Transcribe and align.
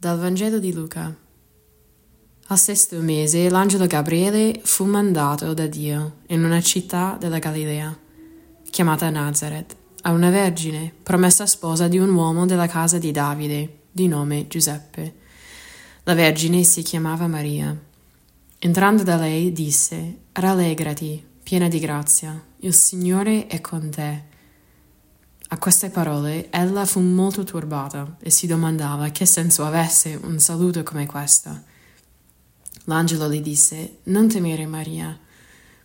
Dal 0.00 0.16
Vangelo 0.16 0.60
di 0.60 0.72
Luca. 0.72 1.12
Al 2.46 2.56
sesto 2.56 3.00
mese 3.00 3.50
l'angelo 3.50 3.88
Gabriele 3.88 4.60
fu 4.62 4.84
mandato 4.84 5.52
da 5.54 5.66
Dio 5.66 6.18
in 6.28 6.44
una 6.44 6.60
città 6.60 7.16
della 7.18 7.40
Galilea, 7.40 7.98
chiamata 8.70 9.10
Nazareth, 9.10 9.74
a 10.02 10.12
una 10.12 10.30
vergine, 10.30 10.94
promessa 11.02 11.46
sposa 11.46 11.88
di 11.88 11.98
un 11.98 12.14
uomo 12.14 12.46
della 12.46 12.68
casa 12.68 12.98
di 12.98 13.10
Davide, 13.10 13.86
di 13.90 14.06
nome 14.06 14.46
Giuseppe. 14.46 15.14
La 16.04 16.14
vergine 16.14 16.62
si 16.62 16.82
chiamava 16.82 17.26
Maria. 17.26 17.76
Entrando 18.60 19.02
da 19.02 19.16
lei 19.16 19.50
disse, 19.50 20.18
Rallegrati, 20.30 21.26
piena 21.42 21.66
di 21.66 21.80
grazia, 21.80 22.40
il 22.58 22.72
Signore 22.72 23.48
è 23.48 23.60
con 23.60 23.90
te. 23.90 24.22
A 25.50 25.56
queste 25.56 25.88
parole 25.88 26.50
ella 26.50 26.84
fu 26.84 27.00
molto 27.00 27.42
turbata 27.42 28.16
e 28.20 28.28
si 28.28 28.46
domandava 28.46 29.08
che 29.08 29.24
senso 29.24 29.64
avesse 29.64 30.18
un 30.22 30.38
saluto 30.38 30.82
come 30.82 31.06
questo. 31.06 31.58
L'angelo 32.84 33.26
le 33.26 33.40
disse, 33.40 33.98
Non 34.04 34.28
temere 34.28 34.66
Maria, 34.66 35.18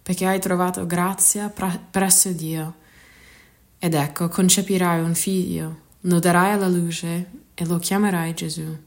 perché 0.02 0.26
hai 0.26 0.42
trovato 0.42 0.86
grazia 0.86 1.50
presso 1.50 2.34
Dio. 2.34 2.76
Ed 3.80 3.94
ecco, 3.94 4.28
concepirai 4.28 5.02
un 5.02 5.16
figlio, 5.16 5.80
lo 6.02 6.20
darai 6.20 6.52
alla 6.52 6.68
luce 6.68 7.30
e 7.54 7.66
lo 7.66 7.80
chiamerai 7.80 8.34
Gesù. 8.34 8.78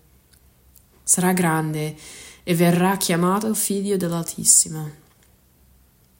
Sarà 1.02 1.32
grande 1.32 1.96
e 2.42 2.54
verrà 2.54 2.98
chiamato 2.98 3.54
figlio 3.54 3.96
dell'Altissimo. 3.96 4.90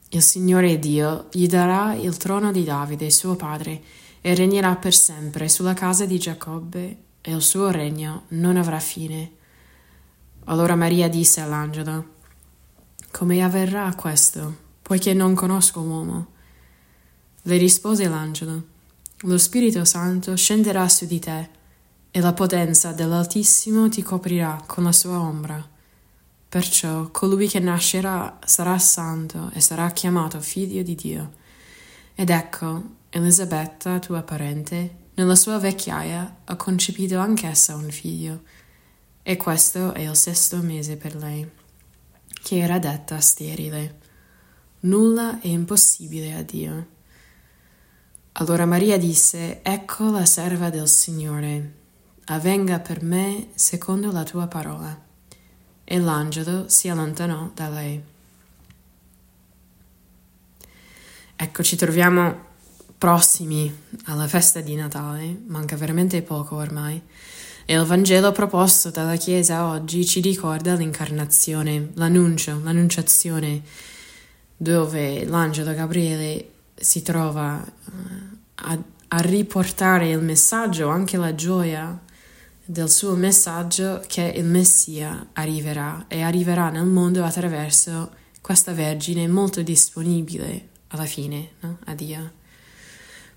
Il 0.09 0.21
Signore 0.23 0.79
Dio 0.79 1.27
gli 1.31 1.45
darà 1.45 1.93
il 1.93 2.17
trono 2.17 2.51
di 2.51 2.63
Davide, 2.63 3.11
suo 3.11 3.35
padre, 3.35 4.05
e 4.27 4.35
regnerà 4.35 4.75
per 4.75 4.93
sempre 4.93 5.47
sulla 5.47 5.73
casa 5.73 6.05
di 6.05 6.19
Giacobbe, 6.19 6.97
e 7.21 7.33
il 7.33 7.41
suo 7.41 7.69
regno 7.69 8.23
non 8.29 8.57
avrà 8.57 8.77
fine. 8.77 9.31
Allora 10.47 10.75
Maria 10.75 11.07
disse 11.07 11.39
all'angelo, 11.39 12.15
Come 13.09 13.41
avverrà 13.41 13.95
questo, 13.95 14.53
poiché 14.81 15.13
non 15.13 15.33
conosco 15.33 15.79
uomo? 15.79 16.27
Le 17.43 17.55
rispose 17.55 18.09
l'angelo, 18.09 18.63
Lo 19.19 19.37
Spirito 19.37 19.85
Santo 19.85 20.35
scenderà 20.35 20.89
su 20.89 21.05
di 21.05 21.19
te, 21.19 21.49
e 22.11 22.19
la 22.19 22.33
potenza 22.33 22.91
dell'Altissimo 22.91 23.87
ti 23.87 24.01
coprirà 24.03 24.61
con 24.65 24.83
la 24.83 24.91
sua 24.91 25.21
ombra. 25.21 25.65
Perciò 26.49 27.07
colui 27.11 27.47
che 27.47 27.61
nascerà 27.61 28.39
sarà 28.43 28.77
santo 28.77 29.51
e 29.53 29.61
sarà 29.61 29.89
chiamato 29.91 30.41
figlio 30.41 30.81
di 30.81 30.95
Dio. 30.95 31.31
Ed 32.13 32.29
ecco, 32.29 32.95
Elisabetta, 33.17 33.97
tua 33.97 34.21
parente, 34.21 35.05
nella 35.15 35.33
sua 35.33 35.57
vecchiaia 35.57 36.41
ha 36.43 36.55
concepito 36.55 37.17
anch'essa 37.17 37.75
un 37.75 37.89
figlio, 37.89 38.43
e 39.23 39.37
questo 39.37 39.93
è 39.93 40.01
il 40.01 40.15
sesto 40.15 40.57
mese 40.57 40.97
per 40.97 41.15
lei, 41.15 41.49
che 42.43 42.57
era 42.59 42.77
detta 42.77 43.19
sterile. 43.19 43.99
Nulla 44.81 45.39
è 45.39 45.47
impossibile 45.47 46.35
a 46.35 46.43
Dio. 46.43 46.87
Allora 48.33 48.67
Maria 48.67 48.99
disse, 48.99 49.63
Ecco 49.63 50.11
la 50.11 50.25
serva 50.25 50.69
del 50.69 50.87
Signore, 50.87 51.73
avvenga 52.25 52.79
per 52.79 53.01
me 53.01 53.47
secondo 53.55 54.11
la 54.11 54.23
tua 54.23 54.45
parola 54.45 55.05
e 55.83 55.99
l'angelo 55.99 56.69
si 56.69 56.87
allontanò 56.87 57.49
da 57.51 57.69
lei. 57.69 58.03
Ecco, 61.35 61.63
ci 61.63 61.75
troviamo 61.75 62.46
prossimi 62.97 63.73
alla 64.05 64.27
festa 64.27 64.59
di 64.61 64.75
Natale, 64.75 65.43
manca 65.47 65.75
veramente 65.75 66.21
poco 66.21 66.55
ormai, 66.55 67.01
e 67.65 67.75
il 67.75 67.83
Vangelo 67.83 68.31
proposto 68.31 68.89
dalla 68.89 69.17
Chiesa 69.17 69.67
oggi 69.67 70.05
ci 70.05 70.21
ricorda 70.21 70.73
l'incarnazione, 70.73 71.91
l'annuncio, 71.95 72.61
l'annunciazione, 72.63 73.61
dove 74.55 75.25
l'angelo 75.25 75.73
Gabriele 75.73 76.49
si 76.73 77.01
trova 77.01 77.63
eh, 77.63 77.91
a, 78.55 78.77
a 79.09 79.17
riportare 79.19 80.09
il 80.09 80.21
messaggio, 80.21 80.87
anche 80.87 81.17
la 81.17 81.35
gioia 81.35 81.99
del 82.63 82.89
suo 82.89 83.15
messaggio 83.15 84.03
che 84.07 84.33
il 84.35 84.43
Messia 84.43 85.27
arriverà 85.33 86.05
e 86.07 86.21
arriverà 86.21 86.69
nel 86.69 86.85
mondo 86.85 87.23
attraverso 87.23 88.11
questa 88.41 88.73
Vergine 88.73 89.27
molto 89.27 89.61
disponibile 89.61 90.69
alla 90.87 91.05
fine 91.05 91.51
no? 91.61 91.77
a 91.85 91.93
Dio. 91.93 92.36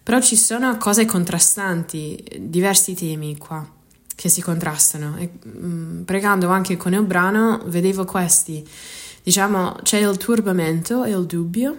Però 0.03 0.21
ci 0.21 0.37
sono 0.37 0.77
cose 0.79 1.05
contrastanti, 1.05 2.23
diversi 2.39 2.95
temi 2.95 3.37
qua 3.37 3.67
che 4.15 4.29
si 4.29 4.43
contrastano 4.43 5.17
e 5.17 5.31
mh, 5.43 5.67
mm, 5.67 6.03
pregando 6.03 6.49
anche 6.49 6.77
con 6.77 6.93
il 6.93 7.05
brano 7.05 7.63
vedevo 7.67 8.05
questi. 8.05 8.67
Diciamo 9.23 9.77
c'è 9.83 9.99
il 9.99 10.17
turbamento 10.17 11.05
e 11.05 11.11
il 11.11 11.27
dubbio 11.27 11.79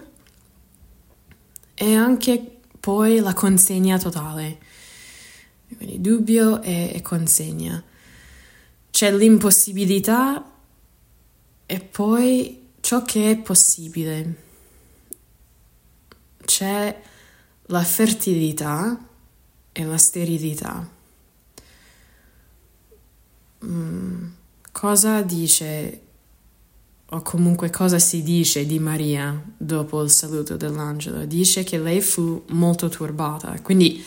e 1.73 1.95
anche 1.95 2.59
poi 2.79 3.19
la 3.19 3.33
consegna 3.33 3.97
totale 3.97 4.69
quindi 5.75 6.01
dubbio 6.01 6.61
e, 6.61 6.91
e 6.93 7.01
consegna. 7.01 7.81
C'è 8.89 9.11
l'impossibilità 9.11 10.51
e 11.65 11.79
poi 11.79 12.69
ciò 12.81 13.03
che 13.03 13.31
è 13.31 13.37
possibile. 13.37 14.35
C'è 16.43 17.01
la 17.71 17.83
fertilità 17.83 18.97
e 19.71 19.83
la 19.83 19.97
sterilità. 19.97 20.87
Mm, 23.65 24.25
cosa 24.71 25.21
dice 25.21 26.01
o 27.13 27.21
comunque 27.21 27.69
cosa 27.69 27.99
si 27.99 28.23
dice 28.23 28.65
di 28.65 28.79
Maria 28.79 29.41
dopo 29.57 30.01
il 30.01 30.09
saluto 30.09 30.57
dell'angelo? 30.57 31.25
Dice 31.25 31.63
che 31.63 31.77
lei 31.77 32.01
fu 32.01 32.43
molto 32.49 32.89
turbata, 32.89 33.57
quindi 33.61 34.03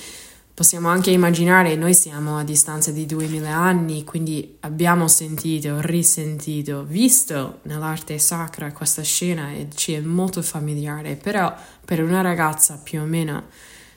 Possiamo 0.55 0.89
anche 0.89 1.11
immaginare, 1.11 1.75
noi 1.75 1.95
siamo 1.95 2.39
a 2.39 2.45
distanza 2.45 2.93
di 2.93 3.07
2000 3.07 3.53
anni, 3.53 4.05
quindi 4.05 4.57
abbiamo 4.61 5.09
sentito, 5.09 5.81
risentito, 5.81 6.85
visto 6.85 7.59
nell'arte 7.63 8.21
sacra 8.21 8.71
questa 8.71 9.03
scena 9.03 9.51
e 9.51 9.67
ci 9.75 9.95
è 9.95 10.01
molto 10.01 10.43
familiare, 10.43 11.17
però 11.17 11.53
per 11.85 12.01
una 12.01 12.21
ragazza 12.21 12.79
più 12.81 13.01
o 13.01 13.05
meno 13.05 13.47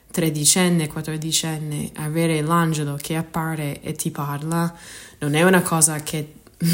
tredicenne, 0.09 0.87
quattordicenne, 0.87 1.91
avere 1.97 2.41
l'angelo 2.41 2.97
che 2.99 3.15
appare 3.15 3.79
e 3.81 3.93
ti 3.93 4.09
parla 4.09 4.75
non 5.19 5.35
è 5.35 5.43
una 5.43 5.61
cosa 5.61 6.01
che 6.01 6.33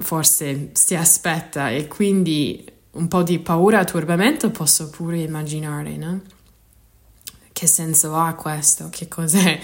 forse 0.00 0.68
si 0.74 0.94
aspetta 0.94 1.70
e 1.70 1.88
quindi 1.88 2.62
un 2.90 3.08
po' 3.08 3.22
di 3.22 3.38
paura, 3.38 3.84
turbamento 3.84 4.50
posso 4.50 4.90
pure 4.90 5.20
immaginare, 5.20 5.96
no? 5.96 6.20
Che 7.56 7.66
senso 7.66 8.14
ha 8.14 8.34
questo? 8.34 8.88
Che 8.90 9.08
cos'è? 9.08 9.58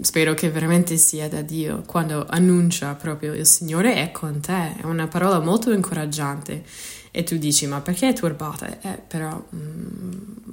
Spero 0.00 0.34
che 0.34 0.50
veramente 0.50 0.96
sia 0.96 1.28
da 1.28 1.40
Dio 1.40 1.82
quando 1.86 2.26
annuncia 2.28 2.94
proprio 2.94 3.32
il 3.32 3.46
Signore 3.46 3.94
è 3.94 4.10
con 4.10 4.40
te. 4.40 4.74
È 4.74 4.84
una 4.84 5.06
parola 5.06 5.38
molto 5.38 5.70
incoraggiante. 5.70 6.64
E 7.12 7.22
tu 7.22 7.36
dici, 7.36 7.68
ma 7.68 7.80
perché 7.80 8.08
è 8.08 8.12
turbata? 8.12 8.80
Eh, 8.80 9.00
però 9.06 9.40
mm, 9.54 10.10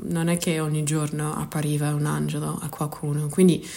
non 0.09 0.27
è 0.27 0.37
che 0.37 0.59
ogni 0.59 0.83
giorno 0.83 1.33
appariva 1.33 1.91
un 1.91 2.05
angelo 2.05 2.59
a 2.61 2.69
qualcuno. 2.69 3.29
Quindi 3.29 3.67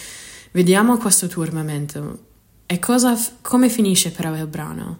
vediamo 0.51 0.99
questo 0.99 1.29
turbamento. 1.29 2.27
E 2.66 2.78
cosa, 2.78 3.19
come 3.41 3.71
finisce 3.71 4.11
però 4.11 4.37
il 4.37 4.47
brano? 4.47 4.99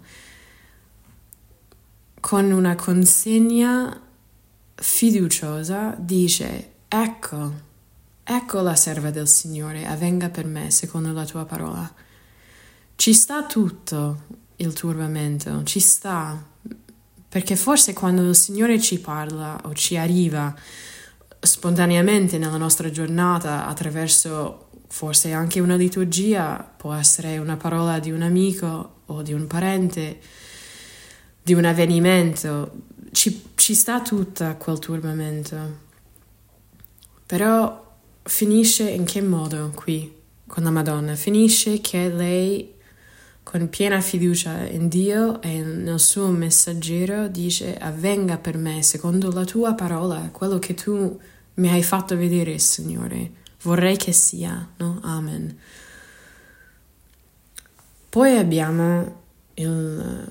Con 2.21 2.53
una 2.53 2.75
consegna 2.75 4.01
fiduciosa 4.77 5.95
dice, 5.99 6.71
ecco, 6.89 7.67
Ecco 8.31 8.61
la 8.61 8.75
serva 8.75 9.09
del 9.09 9.27
Signore, 9.27 9.87
avvenga 9.87 10.29
per 10.29 10.45
me 10.45 10.71
secondo 10.71 11.13
la 11.13 11.25
tua 11.25 11.47
parola. 11.47 11.91
Ci 12.95 13.15
sta 13.15 13.47
tutto 13.47 14.25
il 14.57 14.75
turbamento, 14.75 15.63
ci 15.63 15.81
sta, 15.81 16.39
perché 17.27 17.57
forse 17.57 17.95
quando 17.95 18.29
il 18.29 18.37
Signore 18.37 18.79
ci 18.83 18.99
parla 18.99 19.59
o 19.65 19.73
ci 19.73 19.97
arriva 19.97 20.55
spontaneamente 21.41 22.37
nella 22.37 22.59
nostra 22.59 22.91
giornata 22.91 23.67
attraverso 23.67 24.69
forse 24.89 25.33
anche 25.33 25.61
una 25.61 25.77
liturgia, 25.77 26.71
può 26.77 26.93
essere 26.93 27.39
una 27.39 27.57
parola 27.57 27.99
di 27.99 28.11
un 28.11 28.21
amico 28.21 28.97
o 29.07 29.23
di 29.23 29.33
un 29.33 29.47
parente, 29.47 30.21
di 31.43 31.55
un 31.55 31.65
avvenimento, 31.65 32.73
ci, 33.11 33.53
ci 33.55 33.75
sta 33.75 34.03
tutto 34.03 34.55
quel 34.59 34.79
turbamento. 34.79 35.87
Però 37.25 37.87
finisce 38.29 38.89
in 38.89 39.05
che 39.05 39.23
modo 39.23 39.73
qui 39.75 40.15
con 40.47 40.63
la 40.63 40.71
Madonna? 40.71 41.15
Finisce 41.15 41.81
che 41.81 42.09
lei 42.09 42.75
con 43.43 43.69
piena 43.71 44.01
fiducia 44.01 44.67
in 44.67 44.89
Dio 44.89 45.41
e 45.41 45.63
nel 45.63 45.99
suo 45.99 46.29
messaggero 46.29 47.29
dice 47.29 47.77
avvenga 47.79 48.37
per 48.37 48.59
me 48.59 48.83
secondo 48.83 49.33
la 49.33 49.45
tua 49.45 49.73
parola 49.73 50.29
quello 50.31 50.59
che 50.59 50.75
tu 50.75 51.19
mi 51.55 51.69
hai 51.71 51.83
fatto 51.83 52.17
vedere, 52.17 52.59
Signore. 52.59 53.33
Vorrei 53.63 53.97
che 53.97 54.13
sia, 54.13 54.69
no? 54.77 55.01
Amen. 55.03 55.59
Poi 58.09 58.37
abbiamo 58.37 59.23
il, 59.55 60.29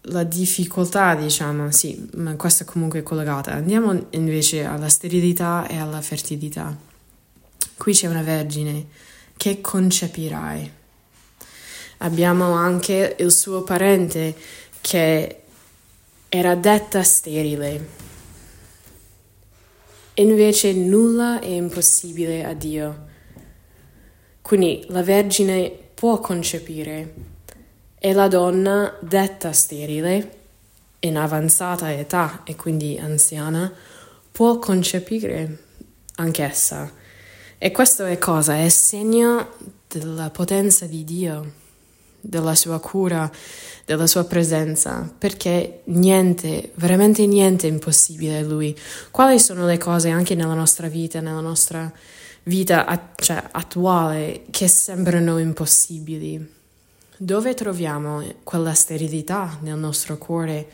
la 0.00 0.24
difficoltà, 0.24 1.14
diciamo, 1.14 1.70
sì, 1.70 2.08
ma 2.16 2.34
questa 2.34 2.64
è 2.64 2.66
comunque 2.66 3.02
collegata. 3.02 3.52
Andiamo 3.52 4.06
invece 4.10 4.64
alla 4.64 4.88
sterilità 4.88 5.66
e 5.68 5.76
alla 5.76 6.00
fertilità. 6.00 6.90
Qui 7.82 7.94
c'è 7.94 8.06
una 8.06 8.22
vergine 8.22 8.86
che 9.36 9.60
concepirai. 9.60 10.72
Abbiamo 11.98 12.52
anche 12.52 13.16
il 13.18 13.32
suo 13.32 13.64
parente 13.64 14.36
che 14.80 15.42
era 16.28 16.54
detta 16.54 17.02
sterile. 17.02 17.88
Invece 20.14 20.72
nulla 20.74 21.40
è 21.40 21.48
impossibile 21.48 22.44
a 22.44 22.52
Dio. 22.52 23.06
Quindi 24.42 24.84
la 24.90 25.02
Vergine 25.02 25.76
può 25.92 26.20
concepire 26.20 27.14
e 27.98 28.12
la 28.12 28.28
donna 28.28 28.96
detta 29.00 29.50
sterile, 29.50 30.38
in 31.00 31.16
avanzata 31.16 31.92
età 31.92 32.42
e 32.44 32.54
quindi 32.54 32.96
anziana, 32.96 33.74
può 34.30 34.60
concepire 34.60 35.64
anch'essa. 36.14 37.00
E 37.64 37.70
questo 37.70 38.04
è 38.06 38.18
cosa? 38.18 38.56
È 38.56 38.68
segno 38.68 39.50
della 39.86 40.30
potenza 40.30 40.86
di 40.86 41.04
Dio, 41.04 41.52
della 42.20 42.56
sua 42.56 42.80
cura, 42.80 43.30
della 43.84 44.08
sua 44.08 44.24
presenza, 44.24 45.08
perché 45.16 45.82
niente, 45.84 46.72
veramente 46.74 47.24
niente 47.24 47.68
è 47.68 47.70
impossibile 47.70 48.38
a 48.38 48.42
Lui. 48.42 48.76
Quali 49.12 49.38
sono 49.38 49.64
le 49.64 49.78
cose 49.78 50.10
anche 50.10 50.34
nella 50.34 50.54
nostra 50.54 50.88
vita, 50.88 51.20
nella 51.20 51.38
nostra 51.38 51.88
vita 52.42 53.12
cioè, 53.14 53.40
attuale, 53.52 54.42
che 54.50 54.66
sembrano 54.66 55.38
impossibili? 55.38 56.44
Dove 57.16 57.54
troviamo 57.54 58.24
quella 58.42 58.74
sterilità 58.74 59.58
nel 59.60 59.78
nostro 59.78 60.18
cuore, 60.18 60.68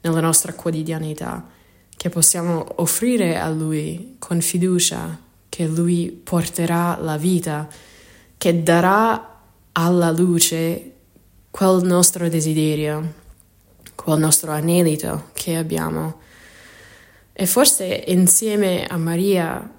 nella 0.00 0.20
nostra 0.20 0.54
quotidianità, 0.54 1.46
che 1.94 2.08
possiamo 2.08 2.64
offrire 2.76 3.38
a 3.38 3.50
Lui 3.50 4.16
con 4.18 4.40
fiducia, 4.40 5.28
che 5.60 5.66
Lui 5.66 6.10
porterà 6.10 6.96
la 6.98 7.18
vita, 7.18 7.68
che 8.38 8.62
darà 8.62 9.42
alla 9.72 10.10
luce 10.10 10.92
quel 11.50 11.84
nostro 11.84 12.30
desiderio, 12.30 13.12
quel 13.94 14.18
nostro 14.18 14.52
anelito 14.52 15.28
che 15.34 15.56
abbiamo. 15.56 16.20
E 17.34 17.44
forse 17.44 18.04
insieme 18.06 18.86
a 18.86 18.96
Maria 18.96 19.70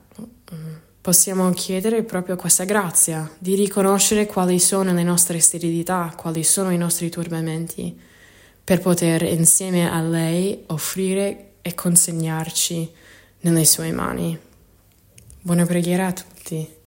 possiamo 1.02 1.50
chiedere 1.50 2.04
proprio 2.04 2.36
questa 2.36 2.64
grazia 2.64 3.28
di 3.40 3.56
riconoscere 3.56 4.28
quali 4.28 4.60
sono 4.60 4.94
le 4.94 5.02
nostre 5.02 5.40
sterilità, 5.40 6.14
quali 6.16 6.44
sono 6.44 6.70
i 6.70 6.78
nostri 6.78 7.10
turbamenti, 7.10 8.00
per 8.64 8.82
poter 8.82 9.24
insieme 9.24 9.90
a 9.90 10.00
lei 10.00 10.64
offrire 10.68 11.54
e 11.64 11.74
consegnarci 11.74 12.92
nelle 13.40 13.66
sue 13.66 13.92
mani. 13.92 14.50
Buona 15.44 15.66
preghiera 15.66 16.06
a 16.06 16.14
tutti. 16.14 16.81